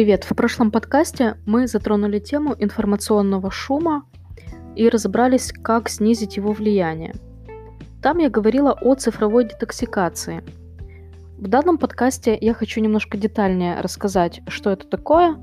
[0.00, 0.24] Привет!
[0.24, 4.06] В прошлом подкасте мы затронули тему информационного шума
[4.74, 7.14] и разобрались, как снизить его влияние.
[8.00, 10.42] Там я говорила о цифровой детоксикации.
[11.36, 15.36] В данном подкасте я хочу немножко детальнее рассказать, что это такое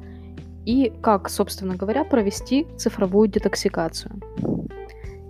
[0.66, 4.20] и как, собственно говоря, провести цифровую детоксикацию.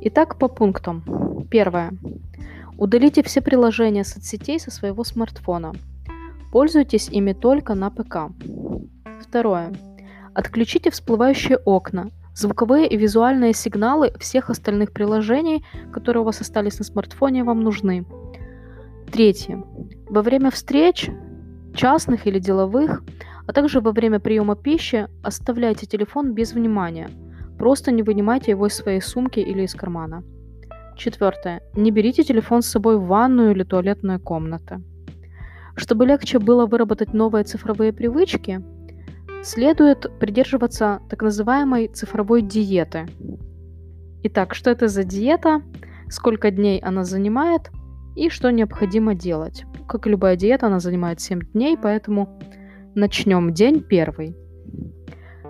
[0.03, 1.03] Итак, по пунктам.
[1.51, 1.91] Первое.
[2.77, 5.73] Удалите все приложения соцсетей со своего смартфона.
[6.53, 8.31] Пользуйтесь ими только на ПК.
[9.21, 9.73] Второе.
[10.33, 16.85] Отключите всплывающие окна, звуковые и визуальные сигналы всех остальных приложений, которые у вас остались на
[16.85, 18.05] смартфоне, вам нужны.
[19.11, 19.63] Третье.
[20.09, 21.09] Во время встреч,
[21.73, 23.03] частных или деловых,
[23.47, 27.09] а также во время приема пищи оставляйте телефон без внимания.
[27.57, 30.23] Просто не вынимайте его из своей сумки или из кармана.
[30.95, 31.61] Четвертое.
[31.73, 34.81] Не берите телефон с собой в ванную или туалетную комнаты.
[35.75, 38.63] Чтобы легче было выработать новые цифровые привычки,
[39.43, 43.07] следует придерживаться так называемой цифровой диеты.
[44.23, 45.61] Итак, что это за диета,
[46.09, 47.71] сколько дней она занимает
[48.15, 49.65] и что необходимо делать.
[49.87, 52.39] Как и любая диета, она занимает 7 дней, поэтому
[52.95, 54.35] начнем день первый.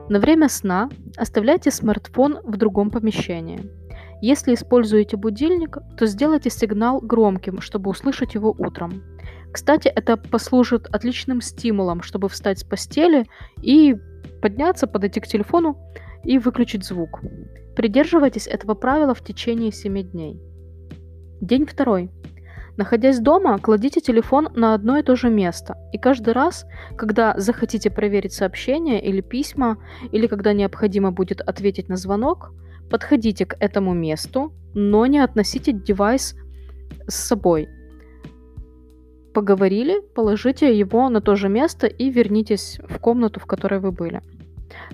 [0.10, 3.60] На время сна оставляйте смартфон в другом помещении–
[4.22, 9.04] если используете будильник, то сделайте сигнал громким, чтобы услышать его утром.
[9.52, 13.26] Кстати, это послужит отличным стимулом, чтобы встать с постели
[13.62, 13.96] и
[14.42, 15.78] подняться, подойти к телефону
[16.24, 17.22] и выключить звук.
[17.76, 20.42] Придерживайтесь этого правила в течение 7 дней.
[21.42, 22.10] День второй.
[22.76, 25.76] Находясь дома, кладите телефон на одно и то же место.
[25.92, 29.78] И каждый раз, когда захотите проверить сообщения или письма,
[30.12, 32.52] или когда необходимо будет ответить на звонок,
[32.90, 36.36] Подходите к этому месту, но не относите девайс
[37.08, 37.70] с собой.
[39.34, 44.22] Поговорили, положите его на то же место и вернитесь в комнату, в которой вы были.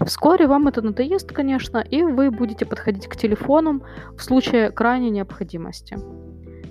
[0.05, 3.83] Вскоре вам это надоест, конечно, и вы будете подходить к телефонам
[4.17, 5.97] в случае крайней необходимости.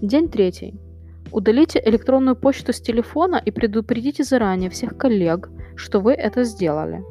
[0.00, 0.74] День третий.
[1.30, 7.02] Удалите электронную почту с телефона и предупредите заранее всех коллег, что вы это сделали.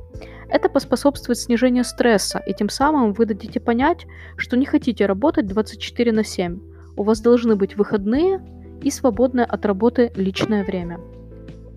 [0.51, 6.11] Это поспособствует снижению стресса, и тем самым вы дадите понять, что не хотите работать 24
[6.11, 6.59] на 7.
[6.97, 8.41] У вас должны быть выходные
[8.83, 10.99] и свободное от работы личное время.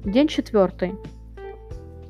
[0.04, 0.94] День четвертый.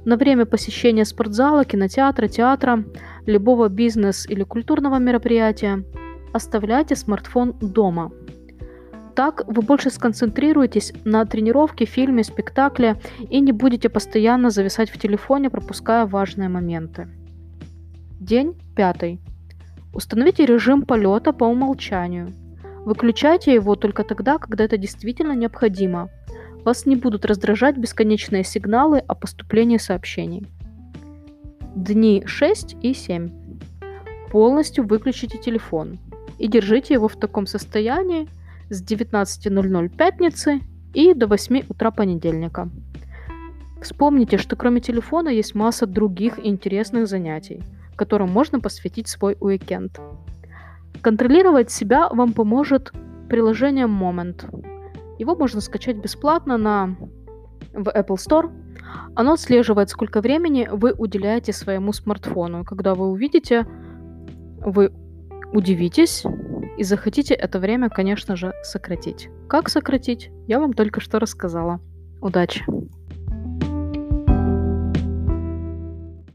[0.06, 2.84] На время посещения спортзала, кинотеатра, театра,
[3.26, 5.84] любого бизнес или культурного мероприятия
[6.32, 8.10] оставляйте смартфон дома–
[9.14, 12.96] так вы больше сконцентрируетесь на тренировке, фильме, спектакле
[13.30, 17.08] и не будете постоянно зависать в телефоне, пропуская важные моменты.
[18.20, 19.20] День пятый.
[19.92, 22.32] Установите режим полета по умолчанию.
[22.84, 26.10] Выключайте его только тогда, когда это действительно необходимо.
[26.64, 30.46] Вас не будут раздражать бесконечные сигналы о поступлении сообщений.
[31.76, 33.30] Дни 6 и 7.
[34.30, 35.98] Полностью выключите телефон
[36.38, 38.28] и держите его в таком состоянии,
[38.70, 40.60] с 19.00 пятницы
[40.92, 42.70] и до 8 утра понедельника.
[43.82, 47.62] Вспомните, что кроме телефона есть масса других интересных занятий,
[47.96, 50.00] которым можно посвятить свой уикенд.
[51.02, 52.92] Контролировать себя вам поможет
[53.28, 54.48] приложение Moment.
[55.18, 56.96] Его можно скачать бесплатно на
[57.74, 58.50] в Apple Store.
[59.14, 62.64] Оно отслеживает, сколько времени вы уделяете своему смартфону.
[62.64, 63.66] когда вы увидите,
[64.60, 64.92] вы
[65.52, 66.24] удивитесь
[66.76, 69.28] и захотите это время, конечно же, сократить.
[69.48, 71.80] Как сократить, я вам только что рассказала.
[72.20, 72.64] Удачи!